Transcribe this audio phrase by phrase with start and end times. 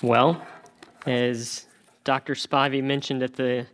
[0.00, 0.40] Well,
[1.06, 1.66] as
[2.04, 2.34] Dr.
[2.34, 3.66] Spivey mentioned at the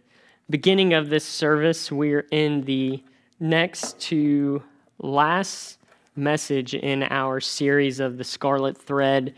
[0.48, 3.02] beginning of this service, we're in the
[3.40, 4.62] next to
[4.98, 5.79] last
[6.16, 9.34] message in our series of the Scarlet Thread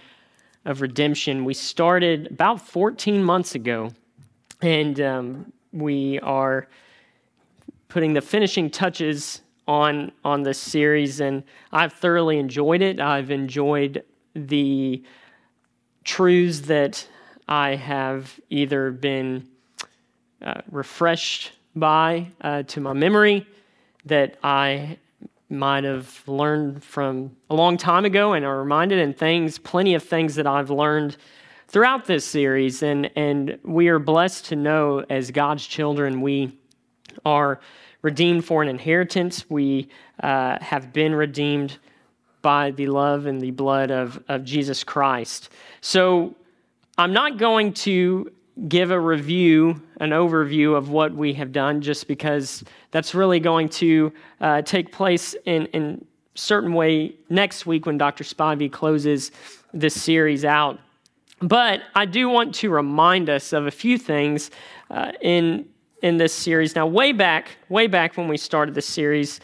[0.65, 1.45] of Redemption.
[1.45, 3.91] We started about 14 months ago,
[4.63, 6.69] and um, we are
[7.89, 11.43] putting the finishing touches on on this series, and
[11.73, 13.01] I've thoroughly enjoyed it.
[13.01, 14.05] I've enjoyed
[14.37, 15.03] the
[16.07, 17.07] truths that
[17.49, 19.49] I have either been
[20.41, 23.47] uh, refreshed by uh, to my memory
[24.07, 24.99] that I
[25.51, 30.03] might have learned from a long time ago and are reminded, and things, plenty of
[30.03, 31.17] things that I've learned
[31.69, 32.83] throughout this series.
[32.83, 36.57] And, and we are blessed to know as God's children, we
[37.25, 37.61] are
[38.03, 39.49] redeemed for an inheritance.
[39.51, 39.89] We
[40.23, 41.79] uh, have been redeemed
[42.47, 45.49] by the love and the blood of, of Jesus Christ.
[45.81, 46.33] So
[46.97, 48.31] I'm not going to
[48.69, 53.69] give a review, an overview of what we have done, just because that's really going
[53.71, 56.05] to uh, take place in, in
[56.37, 58.23] certain way next week when Dr.
[58.23, 59.33] Spivey closes
[59.75, 60.79] this series out.
[61.41, 64.53] But I do want to remind us of a few things
[64.89, 65.67] uh, in
[66.03, 66.77] in this series.
[66.77, 69.41] Now, way back, way back when we started this series,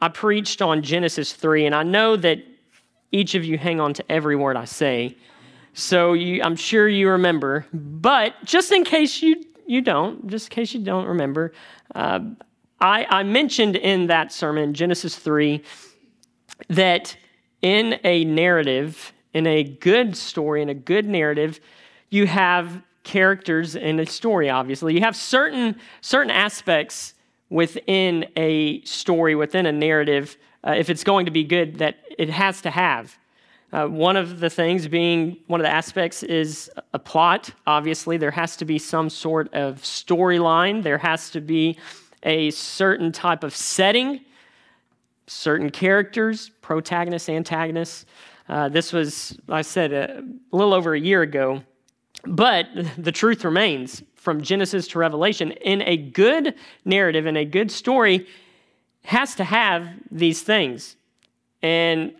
[0.00, 2.38] I preached on Genesis 3, and I know that
[3.12, 5.16] each of you hang on to every word I say.
[5.74, 7.66] So you, I'm sure you remember.
[7.72, 11.52] But just in case you, you don't, just in case you don't remember,
[11.94, 12.20] uh,
[12.80, 15.62] I, I mentioned in that sermon, Genesis 3,
[16.68, 17.16] that
[17.62, 21.60] in a narrative, in a good story, in a good narrative,
[22.08, 24.94] you have characters in a story, obviously.
[24.94, 27.14] You have certain, certain aspects
[27.50, 32.30] within a story, within a narrative, uh, if it's going to be good, that it
[32.30, 33.18] has to have.
[33.72, 37.50] Uh, one of the things being, one of the aspects is a plot.
[37.66, 41.76] Obviously, there has to be some sort of storyline, there has to be
[42.22, 44.20] a certain type of setting,
[45.26, 48.06] certain characters, protagonists, antagonists.
[48.48, 51.62] Uh, this was, I said, a little over a year ago.
[52.24, 52.66] But
[52.98, 56.54] the truth remains from Genesis to Revelation, in a good
[56.84, 58.26] narrative, in a good story,
[59.02, 60.96] has to have these things.
[61.62, 62.12] And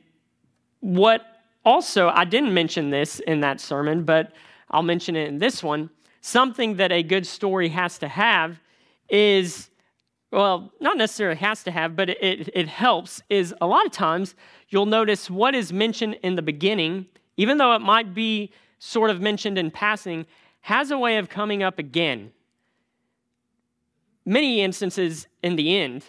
[0.80, 1.26] what
[1.62, 4.32] also, I didn't mention this in that sermon, but
[4.70, 5.90] I'll mention it in this one.
[6.22, 8.58] Something that a good story has to have
[9.10, 9.68] is,
[10.32, 14.34] well, not necessarily has to have, but it, it, helps, is a lot of times
[14.70, 17.04] you'll notice what is mentioned in the beginning,
[17.36, 20.24] even though it might be sort of mentioned in passing,
[20.62, 22.32] has a way of coming up again.
[24.24, 26.04] Many instances in the end,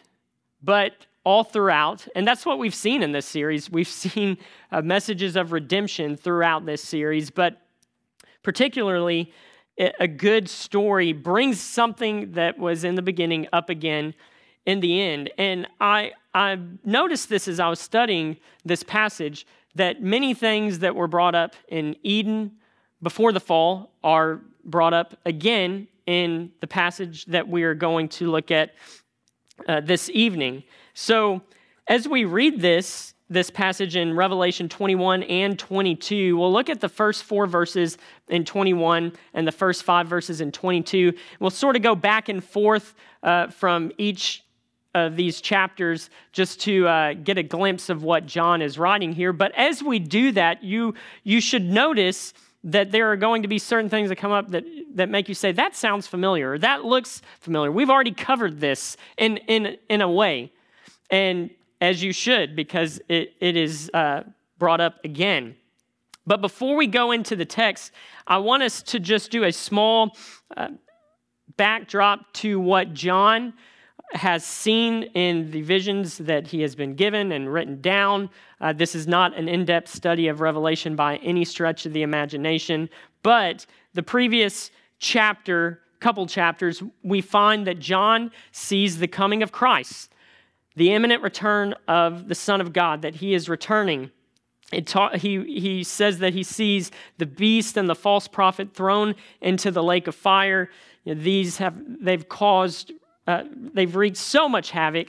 [0.61, 2.07] but all throughout.
[2.15, 3.69] And that's what we've seen in this series.
[3.69, 4.37] We've seen
[4.71, 7.61] uh, messages of redemption throughout this series, but
[8.43, 9.31] particularly
[9.99, 14.13] a good story brings something that was in the beginning up again
[14.65, 15.31] in the end.
[15.37, 20.95] And I, I noticed this as I was studying this passage that many things that
[20.95, 22.51] were brought up in Eden
[23.01, 28.29] before the fall are brought up again in the passage that we are going to
[28.29, 28.73] look at
[29.67, 30.63] uh, this evening.
[30.93, 31.41] So,
[31.87, 36.89] as we read this, this passage in Revelation 21 and 22, we'll look at the
[36.89, 37.97] first four verses
[38.27, 41.13] in 21 and the first five verses in 22.
[41.39, 44.43] We'll sort of go back and forth uh, from each
[44.93, 49.31] of these chapters just to uh, get a glimpse of what John is writing here.
[49.31, 53.57] But as we do that, you, you should notice that there are going to be
[53.57, 54.63] certain things that come up that,
[54.93, 57.71] that make you say, that sounds familiar, that looks familiar.
[57.71, 60.51] We've already covered this in, in, in a way,
[61.09, 61.49] and
[61.79, 64.23] as you should, because it, it is uh,
[64.59, 65.55] brought up again.
[66.27, 67.91] But before we go into the text,
[68.27, 70.15] I want us to just do a small
[70.55, 70.69] uh,
[71.57, 73.53] backdrop to what John
[74.13, 78.29] has seen in the visions that he has been given and written down.
[78.59, 82.01] Uh, this is not an in depth study of Revelation by any stretch of the
[82.01, 82.89] imagination,
[83.23, 90.13] but the previous chapter, couple chapters, we find that John sees the coming of Christ,
[90.75, 94.11] the imminent return of the Son of God, that he is returning.
[94.85, 99.69] Ta- he, he says that he sees the beast and the false prophet thrown into
[99.69, 100.69] the lake of fire.
[101.03, 102.93] You know, these have they've caused
[103.27, 105.07] uh, they've wreaked so much havoc,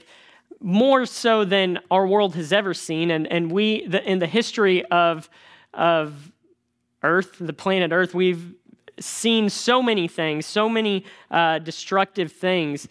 [0.59, 3.11] more so than our world has ever seen.
[3.11, 5.29] And, and we, the, in the history of,
[5.73, 6.31] of
[7.01, 8.53] Earth, the planet Earth, we've
[8.99, 12.87] seen so many things, so many uh, destructive things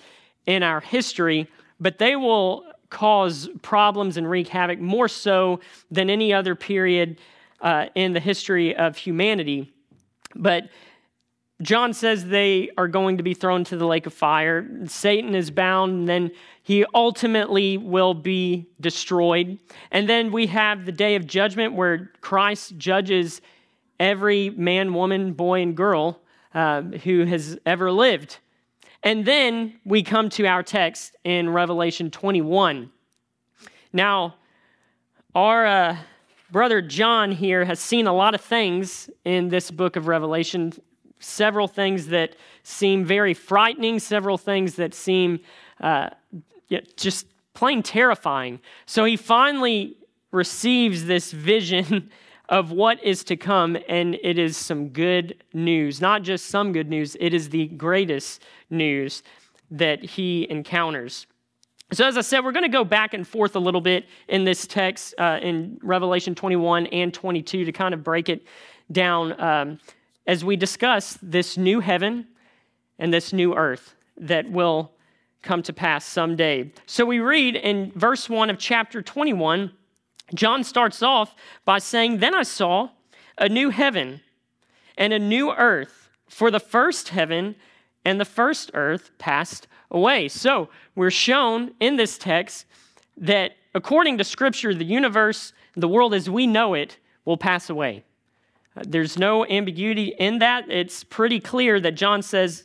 [0.46, 1.48] in our history,
[1.80, 5.60] but they will cause problems and wreak havoc more so
[5.90, 7.18] than any other period
[7.62, 9.72] uh, in the history of humanity.
[10.34, 10.68] But
[11.62, 14.66] John says they are going to be thrown to the lake of fire.
[14.86, 16.30] Satan is bound, and then
[16.62, 19.58] he ultimately will be destroyed.
[19.90, 23.40] And then we have the day of judgment where Christ judges
[24.00, 26.20] every man, woman, boy, and girl
[26.54, 28.38] uh, who has ever lived.
[29.02, 32.90] And then we come to our text in Revelation 21.
[33.92, 34.36] Now,
[35.34, 35.96] our uh,
[36.50, 40.72] brother John here has seen a lot of things in this book of Revelation
[41.22, 45.40] several things that seem very frightening, several things that seem
[45.80, 46.10] uh,
[46.96, 48.60] just plain terrifying.
[48.86, 49.96] So he finally
[50.30, 52.10] receives this vision
[52.48, 56.00] of what is to come, and it is some good news.
[56.00, 59.22] Not just some good news, it is the greatest news
[59.70, 61.26] that he encounters.
[61.92, 64.44] So, as I said, we're going to go back and forth a little bit in
[64.44, 68.46] this text uh, in Revelation 21 and 22 to kind of break it
[68.90, 69.38] down.
[69.40, 69.78] Um,
[70.26, 72.26] as we discuss this new heaven
[72.98, 74.92] and this new earth that will
[75.42, 76.72] come to pass someday.
[76.86, 79.72] So we read in verse 1 of chapter 21,
[80.34, 81.34] John starts off
[81.64, 82.90] by saying, Then I saw
[83.36, 84.20] a new heaven
[84.96, 87.56] and a new earth, for the first heaven
[88.04, 90.28] and the first earth passed away.
[90.28, 92.66] So we're shown in this text
[93.16, 98.04] that according to Scripture, the universe, the world as we know it, will pass away.
[98.74, 100.70] There's no ambiguity in that.
[100.70, 102.64] It's pretty clear that John says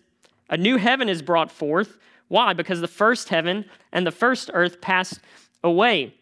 [0.49, 1.97] a new heaven is brought forth.
[2.29, 2.53] Why?
[2.53, 5.19] Because the first heaven and the first earth passed
[5.63, 6.13] away.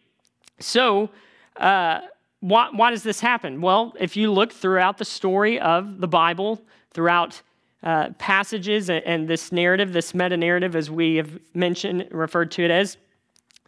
[0.58, 1.10] So,
[1.56, 2.00] uh,
[2.40, 3.60] why, why, does this happen?
[3.60, 6.60] Well, if you look throughout the story of the Bible,
[6.92, 7.40] throughout
[7.82, 12.64] uh, passages and, and this narrative, this meta narrative, as we have mentioned, referred to
[12.64, 12.98] it as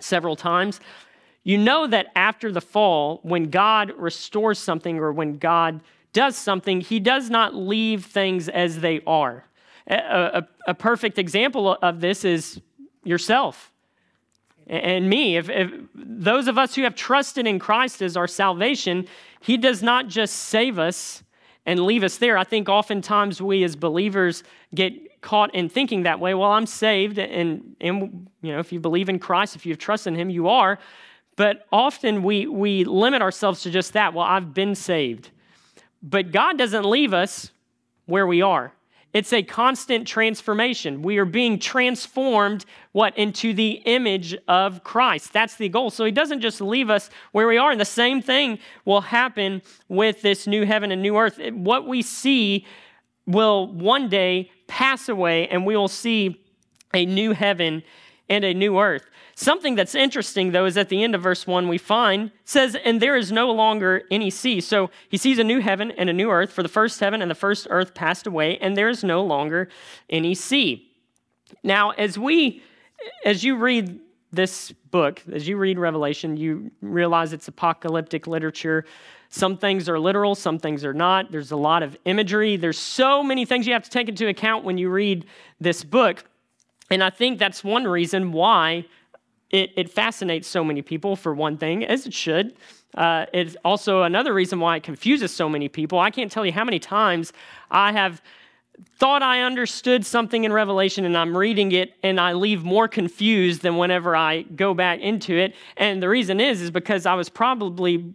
[0.01, 0.81] several times,
[1.45, 5.81] you know that after the fall, when God restores something or when God
[6.13, 9.45] does something, he does not leave things as they are.
[9.87, 12.61] A, a, a perfect example of this is
[13.05, 13.73] yourself
[14.69, 15.37] and me.
[15.37, 19.07] If, if, those of us who have trusted in Christ as our salvation,
[19.41, 21.23] He does not just save us
[21.65, 22.39] and leave us there.
[22.39, 24.43] I think oftentimes we as believers
[24.75, 26.35] get caught in thinking that way.
[26.35, 30.13] Well, I'm saved, and, and you know, if you believe in Christ, if you've trusted
[30.15, 30.79] in Him, you are.
[31.37, 34.13] But often we, we limit ourselves to just that.
[34.13, 35.31] Well, I've been saved.
[36.03, 37.51] But God doesn't leave us
[38.07, 38.73] where we are.
[39.15, 41.01] It's a constant transformation.
[41.01, 45.33] We are being transformed what into the image of Christ.
[45.33, 45.91] That's the goal.
[45.91, 47.71] So he doesn't just leave us where we are.
[47.71, 51.41] And the same thing will happen with this new heaven and new earth.
[51.53, 52.67] What we see
[53.27, 56.41] will one day pass away and we will see
[56.93, 57.83] a new heaven
[58.29, 59.09] and a new earth.
[59.41, 63.01] Something that's interesting, though, is at the end of verse 1, we find says, And
[63.01, 64.61] there is no longer any sea.
[64.61, 67.31] So he sees a new heaven and a new earth, for the first heaven and
[67.31, 69.69] the first earth passed away, and there is no longer
[70.11, 70.91] any sea.
[71.63, 72.65] Now, as we,
[73.25, 74.01] as you read
[74.33, 78.87] this book, as you read Revelation, you realize it's apocalyptic literature.
[79.29, 81.31] Some things are literal, some things are not.
[81.31, 82.57] There's a lot of imagery.
[82.57, 85.27] There's so many things you have to take into account when you read
[85.61, 86.25] this book.
[86.91, 88.87] And I think that's one reason why
[89.51, 92.55] it, it fascinates so many people, for one thing, as it should.
[92.95, 95.99] Uh, it's also another reason why it confuses so many people.
[95.99, 97.33] I can't tell you how many times
[97.71, 98.23] I have
[98.97, 103.63] thought I understood something in Revelation and I'm reading it and I leave more confused
[103.63, 105.55] than whenever I go back into it.
[105.77, 108.15] And the reason is is because I was probably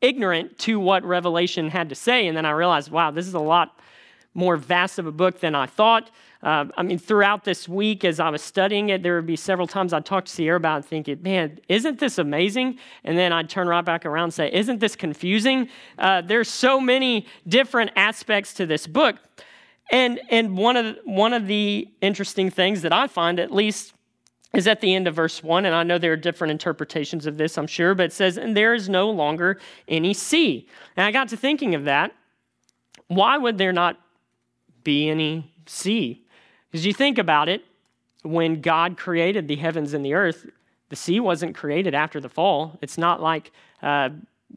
[0.00, 3.40] ignorant to what Revelation had to say and then I realized, wow, this is a
[3.40, 3.78] lot
[4.34, 6.10] more vast of a book than I thought.
[6.42, 9.66] Uh, I mean, throughout this week, as I was studying it, there would be several
[9.66, 12.78] times I'd talk to Sierra about it thinking, man, isn't this amazing?
[13.04, 15.68] And then I'd turn right back around and say, isn't this confusing?
[15.98, 19.16] Uh, there's so many different aspects to this book.
[19.90, 23.94] And, and one, of the, one of the interesting things that I find, at least,
[24.54, 25.64] is at the end of verse 1.
[25.64, 28.56] And I know there are different interpretations of this, I'm sure, but it says, And
[28.56, 30.68] there is no longer any sea.
[30.96, 32.14] And I got to thinking of that.
[33.08, 33.98] Why would there not
[34.84, 36.24] be any sea?
[36.70, 37.64] Because you think about it,
[38.22, 40.46] when God created the heavens and the earth,
[40.88, 42.78] the sea wasn't created after the fall.
[42.80, 44.10] It's not like uh,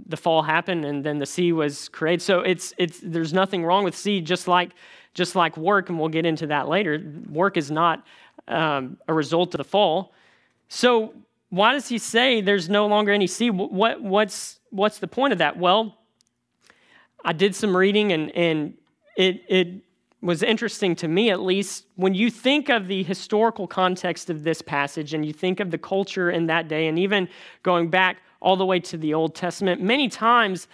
[0.06, 2.22] the fall happened and then the sea was created.
[2.22, 4.72] So it's, it's, there's nothing wrong with sea, just like,
[5.14, 7.02] just like work, and we'll get into that later.
[7.30, 8.06] Work is not
[8.48, 10.14] um, a result of the fall.
[10.70, 11.14] So
[11.50, 13.50] why does he say there's no longer any sea?
[13.50, 15.58] What, what's, what's the point of that?
[15.58, 15.98] Well,
[17.24, 18.74] I did some reading and, and
[19.16, 19.68] it, it
[20.22, 24.62] was interesting to me, at least, when you think of the historical context of this
[24.62, 27.30] passage and you think of the culture in that day, and even
[27.62, 30.68] going back all the way to the Old Testament, many times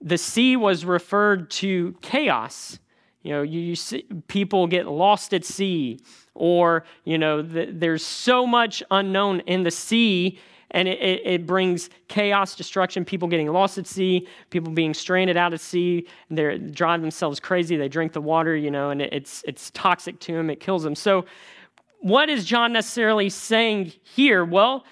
[0.00, 2.78] the sea was referred to chaos.
[3.22, 6.00] You know, you, you see people get lost at sea,
[6.34, 10.38] or, you know, the, there's so much unknown in the sea,
[10.72, 15.36] and it, it, it, brings chaos, destruction, people getting lost at sea, people being stranded
[15.36, 19.12] out at sea, they drive themselves crazy, they drink the water, you know, and it,
[19.12, 20.94] it's, it's toxic to them, it kills them.
[20.94, 21.24] So,
[22.00, 24.44] what is John necessarily saying here?
[24.44, 24.84] Well,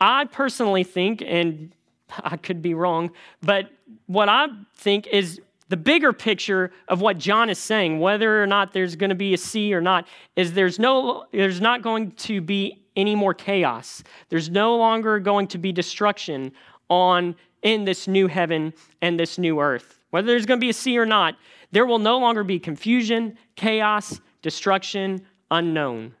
[0.00, 1.74] I personally think, and
[2.22, 3.10] I could be wrong,
[3.42, 3.70] but
[4.06, 8.72] what I think is the bigger picture of what John is saying, whether or not
[8.72, 10.06] there's going to be a sea or not,
[10.36, 14.02] is there's no there's not going to be any more chaos.
[14.28, 16.52] There's no longer going to be destruction
[16.88, 20.00] on in this new heaven and this new earth.
[20.10, 21.36] Whether there's going to be a sea or not,
[21.72, 26.14] there will no longer be confusion, chaos, destruction, unknown.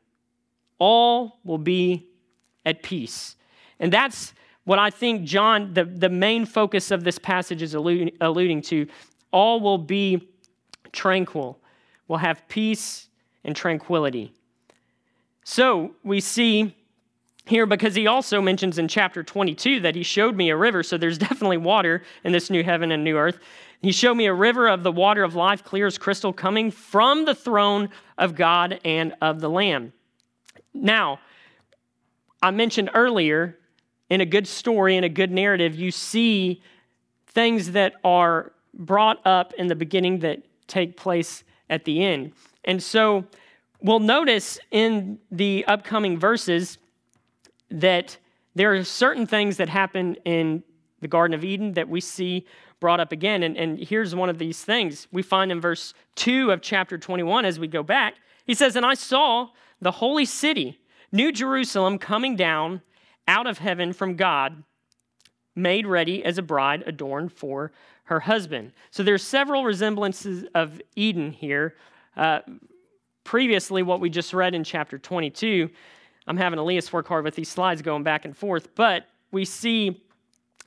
[0.78, 2.08] All will be
[2.64, 3.36] at peace.
[3.78, 4.34] And that's
[4.64, 8.86] what I think John, the, the main focus of this passage is alluding, alluding to.
[9.36, 10.30] All will be
[10.92, 11.58] tranquil,
[12.08, 13.08] will have peace
[13.44, 14.32] and tranquility.
[15.44, 16.74] So we see
[17.44, 20.96] here because he also mentions in chapter 22 that he showed me a river, so
[20.96, 23.38] there's definitely water in this new heaven and new earth.
[23.82, 27.26] He showed me a river of the water of life, clear as crystal, coming from
[27.26, 29.92] the throne of God and of the Lamb.
[30.72, 31.20] Now,
[32.40, 33.58] I mentioned earlier
[34.08, 36.62] in a good story, in a good narrative, you see
[37.26, 42.32] things that are brought up in the beginning that take place at the end.
[42.64, 43.24] And so
[43.80, 46.78] we'll notice in the upcoming verses
[47.70, 48.18] that
[48.54, 50.62] there are certain things that happen in
[51.00, 52.46] the Garden of Eden that we see
[52.80, 53.42] brought up again.
[53.42, 57.44] And, and here's one of these things we find in verse 2 of chapter 21
[57.44, 58.14] as we go back.
[58.46, 59.48] He says, And I saw
[59.80, 60.78] the holy city,
[61.12, 62.82] New Jerusalem, coming down
[63.28, 64.62] out of heaven from God,
[65.54, 67.72] made ready as a bride adorned for
[68.06, 68.72] her husband.
[68.90, 71.76] So there's several resemblances of Eden here.
[72.16, 72.40] Uh,
[73.24, 75.68] previously, what we just read in chapter 22,
[76.26, 80.02] I'm having Elias work hard with these slides going back and forth, but we see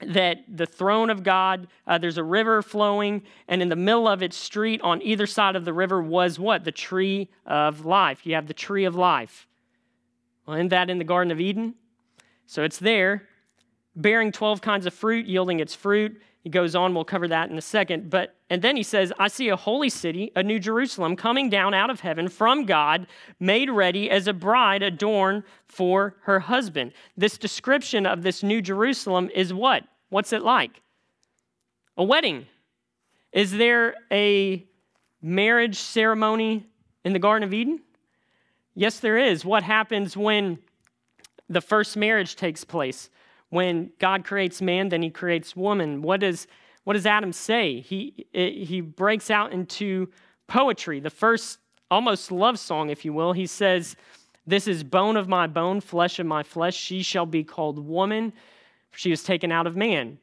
[0.01, 4.21] that the throne of God, uh, there's a river flowing, and in the middle of
[4.21, 6.63] its street on either side of the river was what?
[6.63, 8.25] The tree of life.
[8.25, 9.47] You have the tree of life.
[10.45, 11.75] Well, isn't that in the Garden of Eden?
[12.47, 13.27] So it's there,
[13.95, 16.21] bearing 12 kinds of fruit, yielding its fruit.
[16.41, 18.09] He goes on, we'll cover that in a second.
[18.09, 21.73] But and then he says, I see a holy city, a new Jerusalem, coming down
[21.73, 23.07] out of heaven from God,
[23.39, 26.93] made ready as a bride adorned for her husband.
[27.17, 29.83] This description of this new Jerusalem is what?
[30.09, 30.81] What's it like?
[31.97, 32.47] A wedding.
[33.33, 34.65] Is there a
[35.21, 36.65] marriage ceremony
[37.03, 37.81] in the Garden of Eden?
[38.73, 39.43] Yes, there is.
[39.43, 40.57] What happens when
[41.49, 43.09] the first marriage takes place.
[43.49, 46.01] When God creates man, then he creates woman.
[46.01, 46.47] What does,
[46.83, 47.81] what does Adam say?
[47.81, 50.09] He, he breaks out into
[50.47, 51.59] poetry, the first
[51.91, 53.33] almost love song, if you will.
[53.33, 53.95] He says,
[54.45, 56.75] This is bone of my bone, flesh of my flesh.
[56.75, 58.33] She shall be called woman.
[58.91, 60.19] She was taken out of man.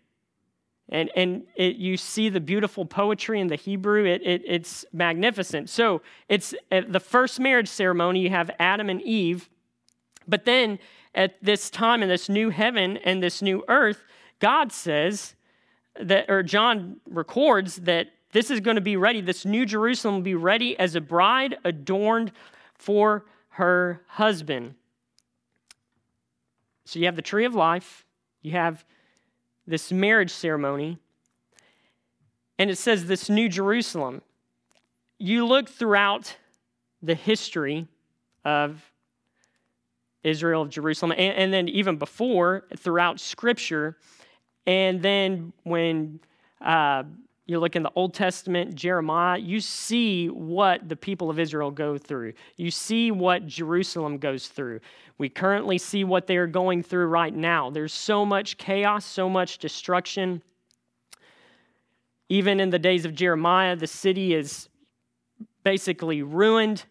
[0.88, 4.04] And, and it, you see the beautiful poetry in the Hebrew.
[4.04, 5.68] It, it, it's magnificent.
[5.68, 9.48] So it's the first marriage ceremony, you have Adam and Eve.
[10.28, 10.78] But then
[11.16, 14.04] at this time in this new heaven and this new earth,
[14.38, 15.34] God says
[15.98, 19.22] that, or John records that this is going to be ready.
[19.22, 22.32] This new Jerusalem will be ready as a bride adorned
[22.74, 24.74] for her husband.
[26.84, 28.04] So you have the tree of life,
[28.42, 28.84] you have
[29.66, 30.98] this marriage ceremony,
[32.58, 34.22] and it says this new Jerusalem.
[35.18, 36.36] You look throughout
[37.02, 37.88] the history
[38.44, 38.92] of
[40.26, 43.96] Israel of Jerusalem, and, and then even before throughout Scripture.
[44.66, 46.20] And then when
[46.60, 47.04] uh,
[47.46, 51.96] you look in the Old Testament, Jeremiah, you see what the people of Israel go
[51.96, 52.32] through.
[52.56, 54.80] You see what Jerusalem goes through.
[55.18, 57.70] We currently see what they are going through right now.
[57.70, 60.42] There's so much chaos, so much destruction.
[62.28, 64.68] Even in the days of Jeremiah, the city is
[65.62, 66.84] basically ruined.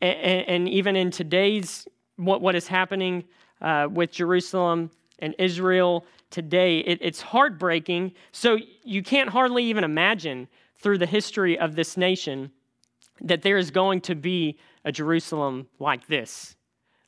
[0.00, 1.86] And, and even in today's
[2.16, 3.24] what, what is happening
[3.60, 8.12] uh, with Jerusalem and Israel today, it, it's heartbreaking.
[8.32, 12.50] So you can't hardly even imagine through the history of this nation
[13.22, 16.56] that there is going to be a Jerusalem like this,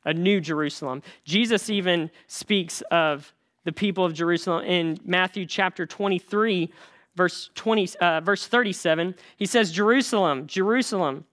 [0.05, 1.03] a new Jerusalem.
[1.23, 6.71] Jesus even speaks of the people of Jerusalem in Matthew chapter 23,
[7.15, 9.13] verse 20, uh, verse 37.
[9.37, 11.25] He says, "Jerusalem, Jerusalem,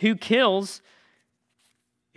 [0.00, 0.80] who kills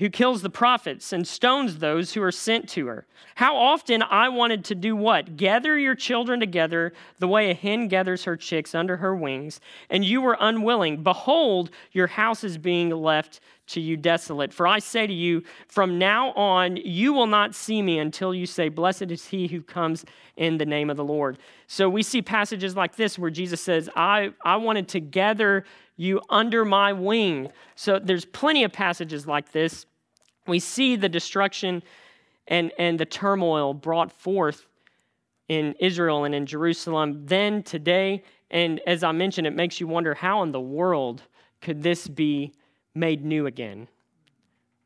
[0.01, 3.05] who kills the prophets and stones those who are sent to her.
[3.35, 5.37] How often I wanted to do what?
[5.37, 10.03] Gather your children together the way a hen gathers her chicks under her wings, and
[10.03, 11.03] you were unwilling.
[11.03, 14.51] Behold, your house is being left to you desolate.
[14.51, 18.47] For I say to you, from now on, you will not see me until you
[18.47, 20.03] say, Blessed is he who comes
[20.35, 21.37] in the name of the Lord.
[21.67, 25.63] So we see passages like this where Jesus says, I, I wanted to gather
[25.95, 27.51] you under my wing.
[27.75, 29.85] So there's plenty of passages like this
[30.47, 31.83] we see the destruction
[32.47, 34.65] and, and the turmoil brought forth
[35.47, 38.23] in Israel and in Jerusalem then, today.
[38.49, 41.23] And as I mentioned, it makes you wonder how in the world
[41.61, 42.53] could this be
[42.95, 43.87] made new again?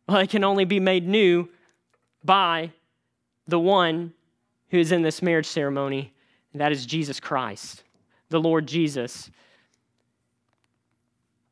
[0.08, 1.50] Well, it can only be made new
[2.24, 2.72] by
[3.48, 4.14] the one
[4.70, 6.14] who is in this marriage ceremony,
[6.52, 7.84] and that is Jesus Christ,
[8.30, 9.30] the Lord Jesus,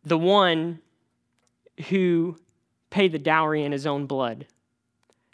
[0.03, 0.79] the one
[1.89, 2.37] who
[2.93, 4.45] pay the dowry in his own blood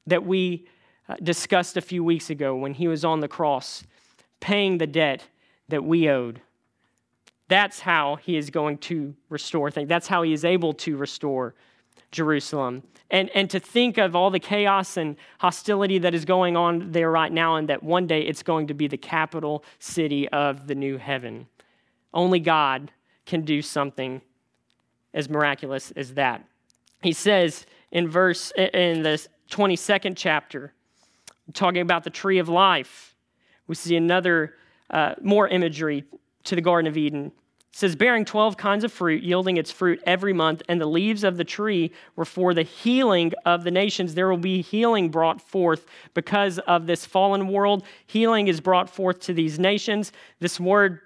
[0.07, 0.65] that we
[1.09, 3.83] uh, discussed a few weeks ago when he was on the cross,
[4.39, 5.25] paying the debt
[5.67, 6.39] that we owed.
[7.49, 9.89] That's how he is going to restore things.
[9.89, 11.53] That's how he is able to restore
[12.13, 12.81] Jerusalem.
[13.11, 17.11] And, and to think of all the chaos and hostility that is going on there
[17.11, 20.75] right now, and that one day it's going to be the capital city of the
[20.75, 21.47] new heaven.
[22.13, 22.93] Only God
[23.25, 24.21] can do something
[25.13, 26.45] as miraculous as that
[27.01, 30.73] he says in verse in the 22nd chapter
[31.53, 33.15] talking about the tree of life
[33.69, 34.55] we see another
[34.89, 36.03] uh, more imagery
[36.43, 37.27] to the garden of eden.
[37.27, 41.23] It says bearing 12 kinds of fruit yielding its fruit every month and the leaves
[41.23, 44.15] of the tree were for the healing of the nations.
[44.15, 47.83] There will be healing brought forth because of this fallen world.
[48.07, 50.11] Healing is brought forth to these nations.
[50.39, 51.01] This word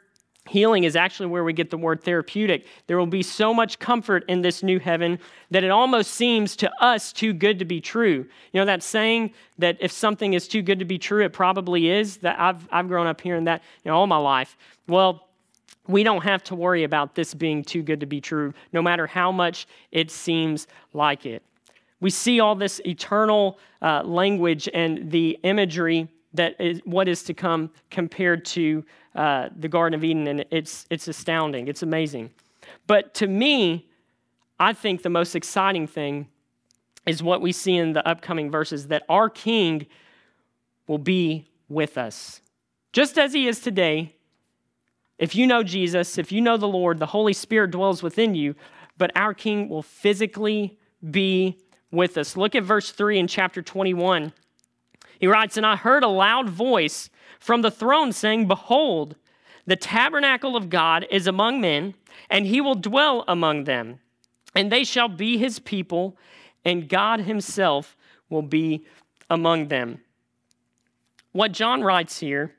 [0.50, 2.68] Healing is actually where we get the word therapeutic.
[2.88, 5.20] There will be so much comfort in this new heaven
[5.52, 8.26] that it almost seems to us too good to be true.
[8.52, 11.90] You know that saying that if something is too good to be true, it probably
[11.90, 12.18] is?
[12.18, 14.58] That I've, I've grown up hearing that you know, all my life.
[14.88, 15.30] Well,
[15.88, 19.08] we don't have to worry about this being too good to be true, no matter
[19.08, 21.42] how much it seems like it.
[22.02, 27.34] We see all this eternal uh, language and the imagery that is what is to
[27.34, 28.84] come compared to
[29.16, 31.68] uh, the Garden of Eden, and it's, it's astounding.
[31.68, 32.32] It's amazing.
[32.88, 33.88] But to me,
[34.60, 36.28] I think the most exciting thing
[37.06, 39.86] is what we see in the upcoming verses that our King
[40.88, 42.42] will be with us.
[42.92, 44.16] Just as he is today,
[45.18, 48.56] if you know Jesus, if you know the Lord, the Holy Spirit dwells within you,
[48.98, 50.78] but our King will physically
[51.12, 51.58] be
[51.92, 52.38] with us.
[52.38, 54.34] Look at verse 3 in chapter 21.
[55.24, 57.10] He writes, And I heard a loud voice
[57.40, 59.16] from the throne saying, Behold,
[59.66, 61.94] the tabernacle of God is among men,
[62.30, 64.02] and he will dwell among them.
[64.54, 66.18] And they shall be his people,
[66.66, 67.96] and God himself
[68.30, 68.86] will be
[69.30, 70.02] among them.
[71.32, 72.56] What John writes here,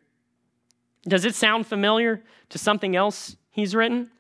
[1.07, 4.11] does it sound familiar to something else he's written?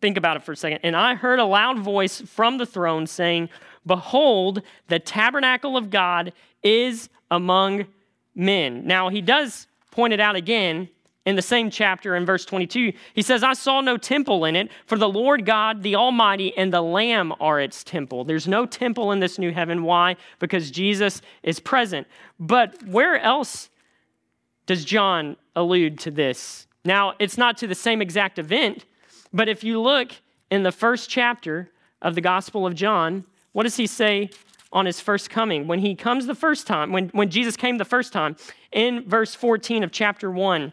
[0.00, 0.80] Think about it for a second.
[0.82, 3.50] And I heard a loud voice from the throne saying,
[3.84, 7.86] Behold, the tabernacle of God is among
[8.34, 8.86] men.
[8.86, 10.88] Now, he does point it out again
[11.26, 12.92] in the same chapter in verse 22.
[13.14, 16.72] He says, I saw no temple in it, for the Lord God, the Almighty, and
[16.72, 18.24] the Lamb are its temple.
[18.24, 19.82] There's no temple in this new heaven.
[19.82, 20.16] Why?
[20.38, 22.06] Because Jesus is present.
[22.38, 23.68] But where else
[24.66, 26.66] does John allude to this?
[26.84, 28.86] Now, it's not to the same exact event,
[29.32, 30.12] but if you look
[30.50, 34.30] in the first chapter of the Gospel of John, what does he say
[34.72, 35.66] on his first coming.
[35.66, 38.36] When he comes the first time, when, when Jesus came the first time,
[38.72, 40.72] in verse 14 of chapter 1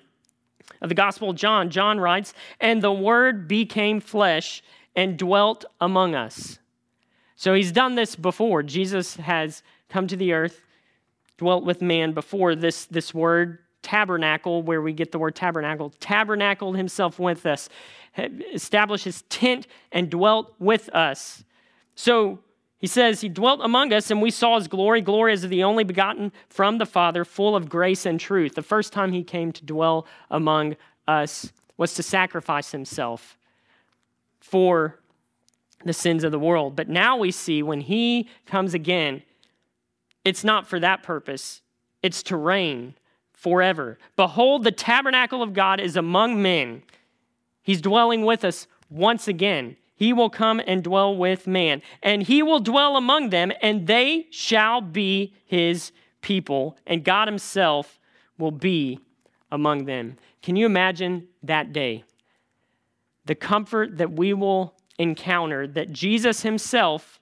[0.81, 4.61] of the Gospel of John, John writes, And the Word became flesh
[4.95, 6.59] and dwelt among us.
[7.35, 8.63] So he's done this before.
[8.63, 10.65] Jesus has come to the earth,
[11.37, 16.75] dwelt with man before this, this word tabernacle, where we get the word tabernacle, tabernacled
[16.75, 17.69] himself with us,
[18.53, 21.43] established his tent and dwelt with us.
[21.95, 22.39] So
[22.79, 25.01] he says, He dwelt among us, and we saw his glory.
[25.01, 28.55] Glory as the only begotten from the Father, full of grace and truth.
[28.55, 30.75] The first time he came to dwell among
[31.07, 33.37] us was to sacrifice himself
[34.39, 34.99] for
[35.83, 36.75] the sins of the world.
[36.75, 39.23] But now we see when he comes again,
[40.23, 41.61] it's not for that purpose,
[42.03, 42.95] it's to reign
[43.33, 43.97] forever.
[44.15, 46.83] Behold, the tabernacle of God is among men.
[47.61, 52.43] He's dwelling with us once again he will come and dwell with man, and he
[52.43, 57.99] will dwell among them, and they shall be his people, and God himself
[58.37, 58.99] will be
[59.51, 60.17] among them.
[60.43, 62.03] Can you imagine that day?
[63.25, 67.19] The comfort that we will encounter, that Jesus himself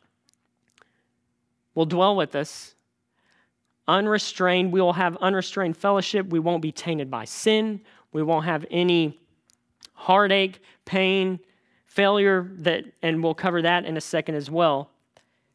[1.74, 2.76] will dwell with us.
[3.88, 6.28] Unrestrained, we will have unrestrained fellowship.
[6.28, 7.82] We won't be tainted by sin.
[8.12, 9.20] We won't have any
[9.94, 11.40] heartache, pain,
[11.96, 14.92] failure that and we'll cover that in a second as well.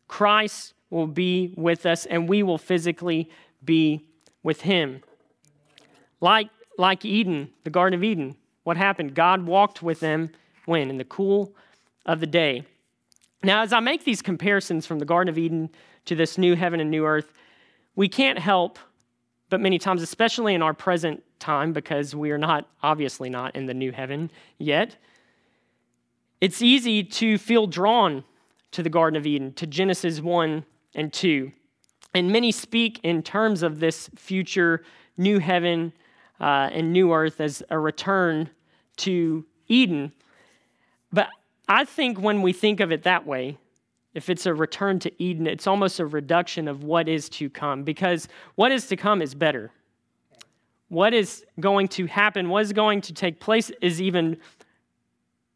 [0.09, 3.31] Christ will be with us and we will physically
[3.65, 4.05] be
[4.43, 5.03] with him.
[6.21, 6.49] Like
[6.79, 8.37] like Eden, the Garden of Eden.
[8.65, 9.15] What happened?
[9.15, 10.31] God walked with them
[10.65, 11.55] when in the cool
[12.07, 12.65] of the day.
[13.43, 15.71] Now, as I make these comparisons from the Garden of Eden
[16.07, 17.33] to this new heaven and new earth,
[17.97, 18.79] we can't help
[19.51, 23.67] but many times, especially in our present time, because we are not, obviously, not in
[23.67, 24.97] the new heaven yet,
[26.41, 28.25] it's easy to feel drawn
[28.73, 31.53] to the Garden of Eden, to Genesis 1 and 2.
[32.15, 34.83] And many speak in terms of this future
[35.17, 35.93] new heaven
[36.41, 38.51] uh, and new earth as a return
[38.99, 40.13] to Eden.
[41.13, 41.29] But
[41.69, 43.59] I think when we think of it that way,
[44.15, 47.85] if it's a return to Eden, it's almost a reduction of what is to come
[47.85, 49.71] because what is to come is better.
[50.89, 54.39] What is going to happen, what is going to take place is even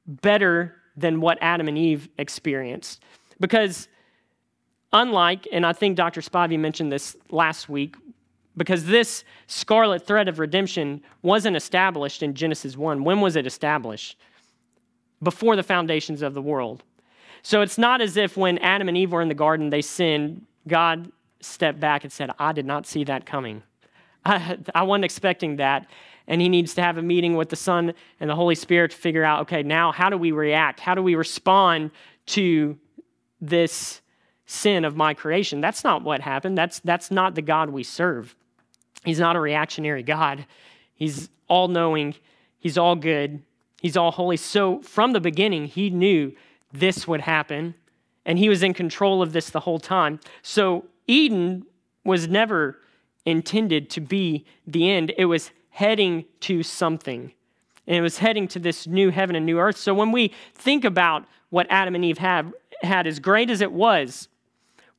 [0.06, 3.02] better than what Adam and Eve experienced.
[3.40, 3.88] Because,
[4.92, 6.20] unlike, and I think Dr.
[6.20, 7.96] Spivey mentioned this last week,
[8.56, 13.02] because this scarlet thread of redemption wasn't established in Genesis 1.
[13.02, 14.16] When was it established?
[15.22, 16.84] Before the foundations of the world.
[17.42, 20.46] So it's not as if when Adam and Eve were in the garden, they sinned,
[20.68, 23.62] God stepped back and said, I did not see that coming.
[24.24, 25.86] I, I wasn't expecting that.
[26.26, 28.96] And he needs to have a meeting with the Son and the Holy Spirit to
[28.96, 30.80] figure out okay, now how do we react?
[30.80, 31.90] How do we respond
[32.26, 32.78] to
[33.40, 34.00] this
[34.46, 35.60] sin of my creation?
[35.60, 36.56] That's not what happened.
[36.56, 38.34] That's, that's not the God we serve.
[39.04, 40.46] He's not a reactionary God.
[40.94, 42.14] He's all knowing,
[42.58, 43.42] He's all good,
[43.80, 44.38] He's all holy.
[44.38, 46.32] So from the beginning, He knew
[46.74, 47.74] this would happen,
[48.26, 50.18] and he was in control of this the whole time.
[50.42, 51.64] So Eden
[52.04, 52.80] was never
[53.24, 57.32] intended to be the end, it was heading to something.
[57.88, 59.76] And it was heading to this new heaven and new earth.
[59.76, 63.72] So when we think about what Adam and Eve have, had, as great as it
[63.72, 64.28] was,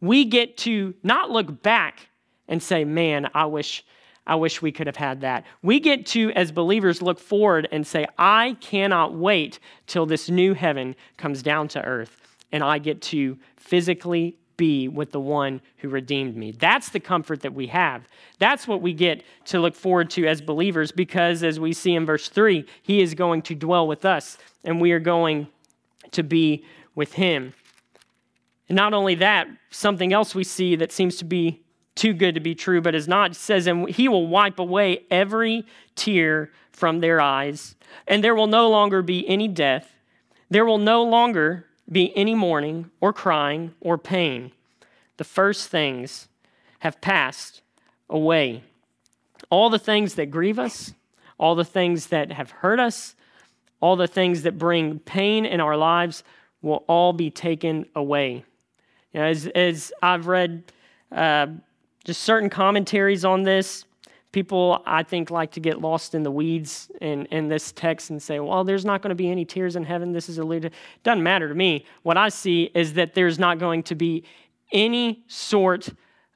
[0.01, 2.09] we get to not look back
[2.49, 3.85] and say, man, I wish.
[4.27, 5.45] I wish we could have had that.
[5.61, 10.55] We get to, as believers, look forward and say, I cannot wait till this new
[10.55, 12.17] heaven comes down to earth
[12.51, 16.51] and I get to physically be with the one who redeemed me.
[16.51, 18.07] That's the comfort that we have.
[18.39, 22.05] That's what we get to look forward to as believers because, as we see in
[22.05, 25.47] verse 3, he is going to dwell with us and we are going
[26.11, 26.65] to be
[26.95, 27.53] with him.
[28.67, 31.61] And not only that, something else we see that seems to be
[31.95, 33.35] too good to be true, but is not.
[33.35, 35.65] Says, and he will wipe away every
[35.95, 37.75] tear from their eyes,
[38.07, 39.95] and there will no longer be any death.
[40.49, 44.51] There will no longer be any mourning or crying or pain.
[45.17, 46.27] The first things
[46.79, 47.61] have passed
[48.09, 48.63] away.
[49.49, 50.93] All the things that grieve us,
[51.37, 53.15] all the things that have hurt us,
[53.81, 56.23] all the things that bring pain in our lives
[56.61, 58.43] will all be taken away.
[59.13, 60.63] You know, as, as I've read
[61.11, 61.47] uh,
[62.03, 63.84] just certain commentaries on this.
[64.35, 68.21] People, I think, like to get lost in the weeds in, in this text and
[68.21, 70.11] say, well, there's not going to be any tears in heaven.
[70.11, 70.73] This is alluded.
[71.03, 71.85] Doesn't matter to me.
[72.03, 74.25] What I see is that there's not going to be
[74.73, 75.87] any sort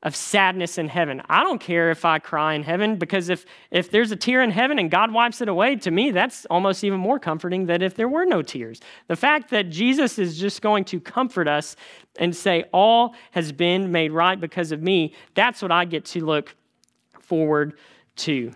[0.01, 1.21] of sadness in heaven.
[1.27, 4.49] I don't care if I cry in heaven because if if there's a tear in
[4.49, 7.95] heaven and God wipes it away, to me that's almost even more comforting than if
[7.95, 8.79] there were no tears.
[9.09, 11.75] The fact that Jesus is just going to comfort us
[12.17, 16.25] and say all has been made right because of me, that's what I get to
[16.25, 16.55] look
[17.29, 17.77] forward
[18.17, 18.51] to.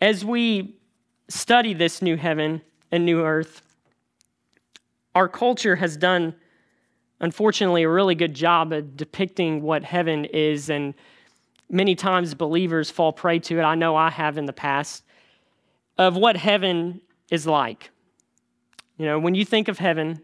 [0.00, 0.76] As we
[1.28, 3.60] study this new heaven and new earth,
[5.14, 6.34] our culture has done
[7.20, 10.94] unfortunately, a really good job at depicting what heaven is, and
[11.68, 13.62] many times believers fall prey to it.
[13.62, 15.04] I know I have in the past,
[15.98, 17.00] of what heaven
[17.30, 17.90] is like.
[18.96, 20.22] You know, when you think of heaven,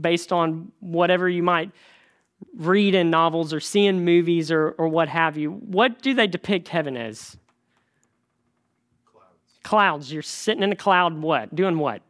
[0.00, 1.70] based on whatever you might
[2.56, 6.26] read in novels or see in movies or, or what have you, what do they
[6.26, 7.36] depict heaven as?
[9.04, 9.60] Clouds.
[9.62, 10.12] Clouds.
[10.12, 11.54] You're sitting in a cloud, what?
[11.54, 12.02] Doing what?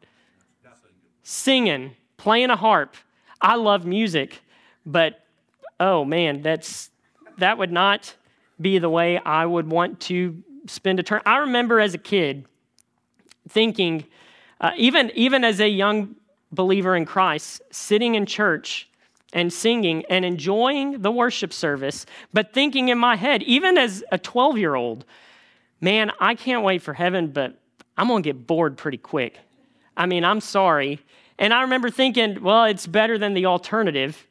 [0.65, 0.91] Nothing.
[1.23, 2.97] Singing, playing a harp,
[3.41, 4.43] I love music,
[4.85, 5.25] but
[5.79, 6.91] oh man, that's
[7.39, 8.15] that would not
[8.61, 11.23] be the way I would want to spend a turn.
[11.25, 12.47] I remember as a kid
[13.49, 14.05] thinking,
[14.61, 16.17] uh, even even as a young
[16.51, 18.89] believer in Christ, sitting in church
[19.33, 24.19] and singing and enjoying the worship service, but thinking in my head, even as a
[24.19, 25.05] 12 year old,
[25.81, 27.59] man, I can't wait for heaven, but
[27.97, 29.39] I'm gonna get bored pretty quick.
[29.97, 31.01] I mean, I'm sorry.
[31.39, 34.27] And I remember thinking, well, it's better than the alternative.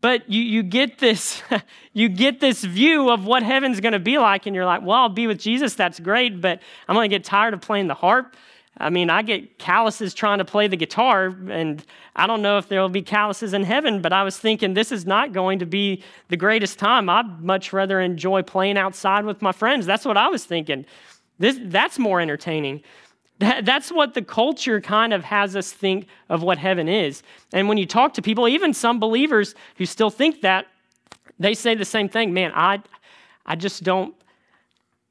[0.00, 1.42] but you, you get this
[1.92, 5.08] you get this view of what heaven's to be like and you're like well i'll
[5.08, 8.36] be with jesus that's great but i'm to get tired of playing the harp
[8.78, 11.84] i mean i get calluses trying to play the guitar and
[12.16, 14.92] i don't know if there will be calluses in heaven but i was thinking this
[14.92, 19.42] is not going to be the greatest time i'd much rather enjoy playing outside with
[19.42, 20.84] my friends that's what i was thinking
[21.38, 22.82] this, that's more entertaining
[23.38, 27.22] that, that's what the culture kind of has us think of what heaven is.
[27.52, 30.66] And when you talk to people, even some believers who still think that,
[31.38, 32.34] they say the same thing.
[32.34, 32.82] Man, I,
[33.46, 34.14] I just don't,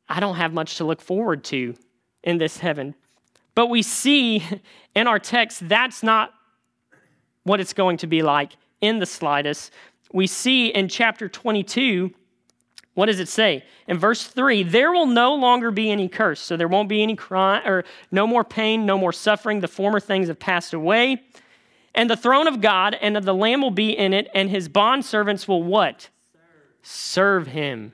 [0.10, 1.76] I don't have much to look forward to
[2.24, 2.96] in this heaven.
[3.58, 4.44] But we see
[4.94, 6.32] in our text that's not
[7.42, 9.72] what it's going to be like in the slightest.
[10.14, 12.14] We see in chapter 22
[12.94, 13.64] what does it say?
[13.88, 16.40] In verse 3, there will no longer be any curse.
[16.40, 19.60] So there won't be any crime or no more pain, no more suffering.
[19.60, 21.24] The former things have passed away.
[21.96, 24.70] And the throne of God and of the Lamb will be in it, and his
[24.70, 26.10] bondservants will what?
[26.84, 27.46] Serve.
[27.46, 27.94] serve him.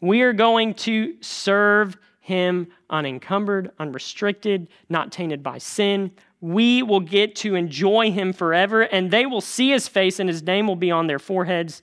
[0.00, 6.10] We are going to serve him unencumbered, unrestricted, not tainted by sin.
[6.40, 10.42] We will get to enjoy him forever, and they will see his face, and his
[10.42, 11.82] name will be on their foreheads.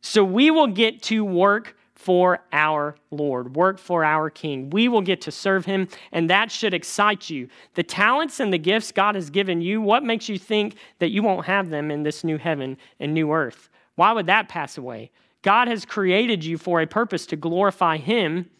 [0.00, 4.68] So we will get to work for our Lord, work for our King.
[4.68, 7.48] We will get to serve Him, and that should excite you.
[7.74, 11.22] The talents and the gifts God has given you, what makes you think that you
[11.22, 13.70] won't have them in this new heaven and new earth?
[13.94, 15.12] Why would that pass away?
[15.40, 18.50] God has created you for a purpose to glorify Him.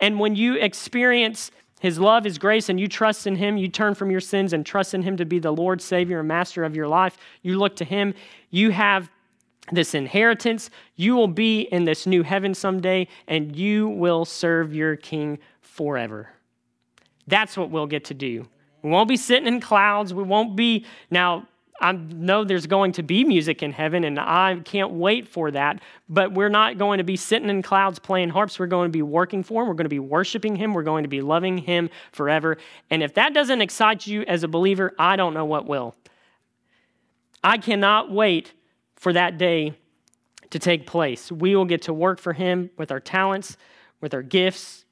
[0.00, 1.50] And when you experience
[1.80, 4.64] His love, His grace, and you trust in Him, you turn from your sins and
[4.64, 7.76] trust in Him to be the Lord, Savior, and Master of your life, you look
[7.76, 8.14] to Him,
[8.50, 9.10] you have
[9.70, 10.70] this inheritance.
[10.96, 16.30] You will be in this new heaven someday, and you will serve your king forever.
[17.26, 18.46] That's what we'll get to do.
[18.82, 20.12] We won't be sitting in clouds.
[20.12, 21.46] We won't be, now,
[21.82, 25.82] I know there's going to be music in heaven, and I can't wait for that.
[26.08, 28.58] But we're not going to be sitting in clouds playing harps.
[28.58, 29.68] We're going to be working for Him.
[29.68, 30.74] We're going to be worshiping Him.
[30.74, 32.56] We're going to be loving Him forever.
[32.88, 35.96] And if that doesn't excite you as a believer, I don't know what will.
[37.42, 38.52] I cannot wait
[38.94, 39.74] for that day
[40.50, 41.32] to take place.
[41.32, 43.56] We will get to work for Him with our talents,
[44.00, 44.84] with our gifts.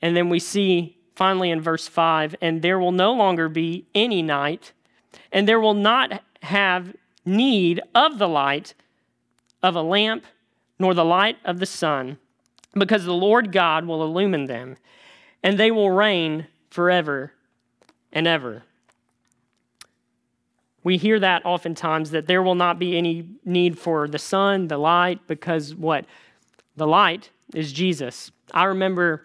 [0.00, 4.22] And then we see finally in verse 5 and there will no longer be any
[4.22, 4.72] night,
[5.32, 8.74] and there will not have need of the light
[9.62, 10.24] of a lamp
[10.78, 12.18] nor the light of the sun,
[12.74, 14.76] because the Lord God will illumine them,
[15.42, 17.32] and they will reign forever
[18.12, 18.62] and ever.
[20.84, 24.78] We hear that oftentimes that there will not be any need for the sun, the
[24.78, 26.04] light, because what?
[26.76, 28.30] The light is Jesus.
[28.52, 29.22] I remember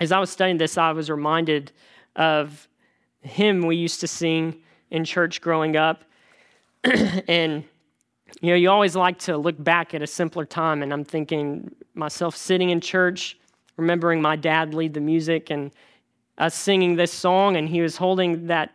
[0.00, 1.72] as I was studying this, I was reminded
[2.16, 2.68] of
[3.20, 6.04] hymn we used to sing in church growing up.
[6.84, 7.64] and
[8.40, 11.74] you know, you always like to look back at a simpler time, and I'm thinking
[11.94, 13.38] myself sitting in church,
[13.76, 15.70] remembering my dad lead the music and
[16.36, 18.72] us singing this song, and he was holding that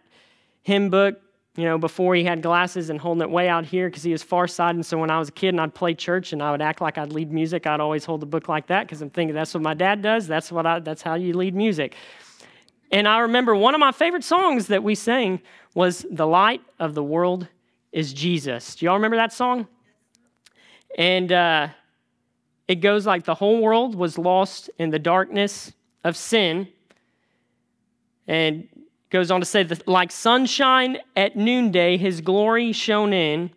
[0.63, 1.19] hymn book
[1.55, 4.23] you know, before he had glasses and holding it way out here because he was
[4.23, 4.75] farsighted.
[4.77, 6.81] And so when I was a kid and I'd play church and I would act
[6.81, 9.53] like I'd lead music, I'd always hold the book like that because I'm thinking that's
[9.53, 10.25] what my dad does.
[10.25, 11.95] That's what I, that's how you lead music.
[12.93, 15.41] And I remember one of my favorite songs that we sang
[15.75, 17.47] was "The Light of the World
[17.91, 19.67] is Jesus." Do y'all remember that song?
[20.97, 21.67] And uh,
[22.69, 25.73] it goes like the whole world was lost in the darkness
[26.05, 26.69] of sin,
[28.27, 28.69] and
[29.13, 33.51] Goes on to say, that like sunshine at noonday, his glory shone in.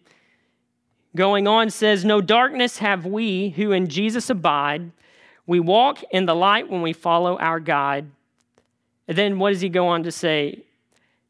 [1.16, 4.92] Going on, says, No darkness have we who in Jesus abide.
[5.46, 8.05] We walk in the light when we follow our guide.
[9.09, 10.62] And then what does he go on to say?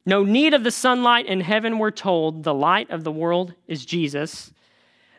[0.04, 2.44] No need of the sunlight in heaven, we're told.
[2.44, 4.52] The light of the world is Jesus.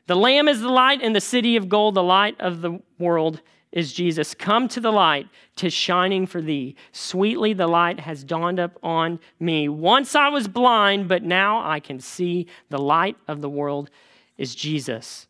[0.07, 1.95] The Lamb is the light in the city of gold.
[1.95, 3.41] The light of the world
[3.73, 4.33] is Jesus.
[4.33, 6.75] Come to the light, tis shining for thee.
[6.93, 9.67] Sweetly the light has dawned up on me.
[9.67, 12.47] Once I was blind, but now I can see.
[12.69, 13.89] The light of the world
[14.37, 15.27] is Jesus.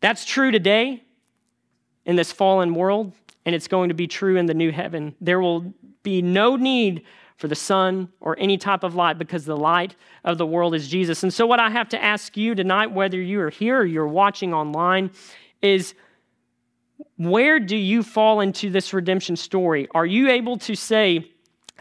[0.00, 1.02] That's true today
[2.04, 3.12] in this fallen world,
[3.46, 5.14] and it's going to be true in the new heaven.
[5.20, 5.72] There will
[6.08, 7.02] be no need
[7.36, 9.94] for the sun or any type of light because the light
[10.24, 11.22] of the world is Jesus.
[11.22, 14.08] And so, what I have to ask you tonight, whether you are here or you're
[14.08, 15.10] watching online,
[15.60, 15.94] is
[17.16, 19.86] where do you fall into this redemption story?
[19.94, 21.30] Are you able to say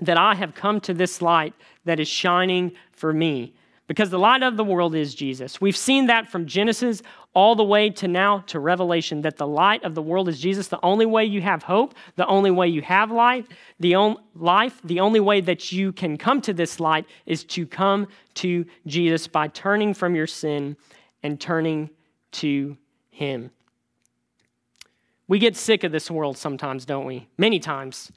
[0.01, 1.53] that I have come to this light
[1.85, 3.53] that is shining for me?
[3.87, 5.61] Because the light of the world is Jesus.
[5.61, 7.01] We've seen that from Genesis
[7.33, 10.67] all the way to now to Revelation that the light of the world is Jesus.
[10.67, 13.47] The only way you have hope, the only way you have light,
[13.79, 17.65] the only life, the only way that you can come to this light is to
[17.65, 20.75] come to Jesus by turning from your sin
[21.23, 21.89] and turning
[22.33, 22.75] to
[23.09, 23.51] Him.
[25.29, 27.27] We get sick of this world sometimes, don't we?
[27.37, 28.11] Many times.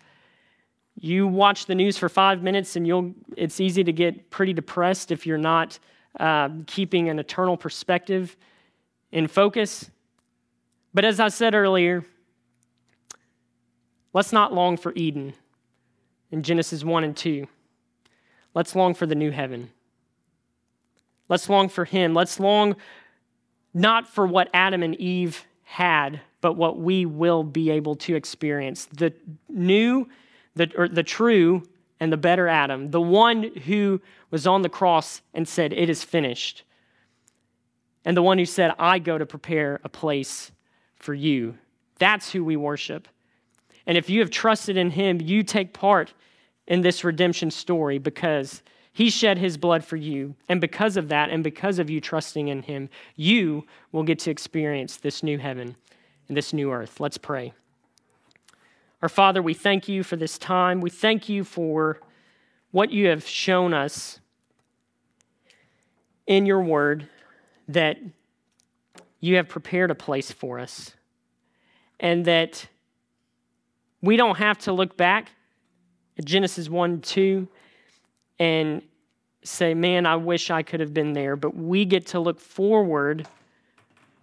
[1.01, 5.11] You watch the news for five minutes, and you'll, it's easy to get pretty depressed
[5.11, 5.79] if you're not
[6.19, 8.37] uh, keeping an eternal perspective
[9.11, 9.91] in focus.
[10.93, 12.05] But as I said earlier,
[14.13, 15.33] let's not long for Eden
[16.31, 17.47] in Genesis 1 and 2.
[18.55, 19.71] Let's long for the new heaven.
[21.31, 22.13] Let's long for Him.
[22.13, 22.77] Let's long
[23.73, 28.87] not for what Adam and Eve had, but what we will be able to experience.
[28.87, 29.15] The
[29.49, 30.09] new,
[30.55, 31.63] the, or the true,
[32.01, 36.03] and the better Adam, the one who was on the cross and said, It is
[36.03, 36.65] finished.
[38.05, 40.51] And the one who said, I go to prepare a place
[40.97, 41.59] for you.
[41.99, 43.07] That's who we worship.
[43.87, 46.15] And if you have trusted in him, you take part
[46.67, 50.35] in this redemption story because he shed his blood for you.
[50.49, 54.31] And because of that, and because of you trusting in him, you will get to
[54.31, 55.77] experience this new heaven
[56.29, 57.01] and this new earth.
[57.01, 57.53] Let's pray.
[59.03, 60.83] Our Father, we thank you for this time.
[60.83, 62.01] We thank you for
[62.71, 64.21] what you have shown us
[66.27, 67.09] in your word
[67.67, 67.99] that
[69.21, 70.95] you have prepared a place for us
[71.99, 72.67] and that
[74.03, 75.31] we don't have to look back
[76.19, 77.49] at Genesis 1 2
[78.39, 78.83] and
[79.43, 83.27] say, man, I wish I could have been there, but we get to look forward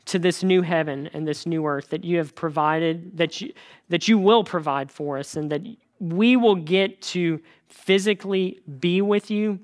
[0.08, 3.54] to this new heaven and this new earth that you have provided, that you,
[3.90, 5.62] that you will provide for us, and that
[6.00, 9.60] we will get to physically be with you,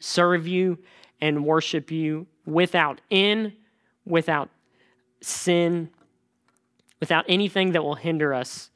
[0.00, 0.78] serve you,
[1.20, 3.52] and worship you without in,
[4.04, 4.50] without
[5.20, 5.88] sin,
[6.98, 8.70] without anything that will hinder us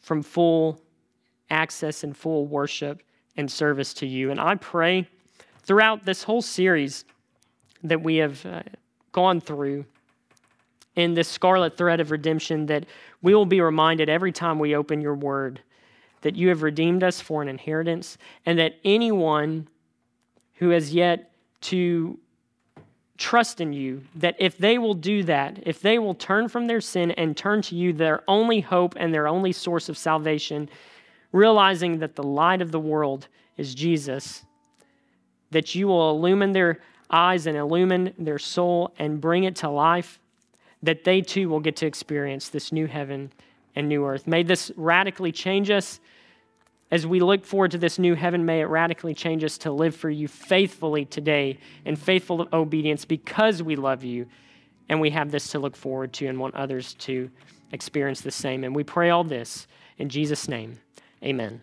[0.00, 0.80] from full
[1.50, 3.02] access and full worship
[3.36, 4.32] and service to you.
[4.32, 5.08] And I pray
[5.62, 7.04] throughout this whole series
[7.84, 8.62] that we have uh,
[9.16, 9.86] gone through
[10.94, 12.84] in this scarlet thread of redemption that
[13.22, 15.60] we will be reminded every time we open your word
[16.20, 19.66] that you have redeemed us for an inheritance and that anyone
[20.56, 21.30] who has yet
[21.62, 22.18] to
[23.16, 26.80] trust in you, that if they will do that, if they will turn from their
[26.82, 30.68] sin and turn to you, their only hope and their only source of salvation,
[31.32, 34.44] realizing that the light of the world is Jesus,
[35.52, 40.18] that you will illumine their eyes and illumine their soul and bring it to life,
[40.82, 43.32] that they too will get to experience this new heaven
[43.74, 44.26] and new earth.
[44.26, 46.00] May this radically change us.
[46.90, 49.94] As we look forward to this new heaven, may it radically change us to live
[49.94, 54.26] for you faithfully today in faithful obedience because we love you
[54.88, 57.28] and we have this to look forward to and want others to
[57.72, 58.62] experience the same.
[58.62, 59.66] And we pray all this
[59.98, 60.78] in Jesus' name.
[61.22, 61.62] Amen.